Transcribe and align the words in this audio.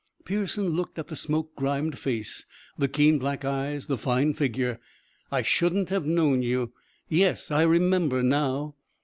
Pearson 0.25 0.69
looked 0.69 0.97
at 0.97 1.09
the 1.09 1.15
smoke 1.15 1.55
grimed 1.55 1.99
face, 1.99 2.47
the 2.75 2.87
keen 2.87 3.19
black 3.19 3.45
eyes, 3.45 3.85
the 3.85 3.99
fine 3.99 4.33
figure. 4.33 4.79
"I 5.31 5.43
shouldn't 5.43 5.89
have 5.89 6.07
known 6.07 6.41
you. 6.41 6.73
Yes, 7.07 7.51
I 7.51 7.61
remember 7.61 8.23
now." 8.23 8.73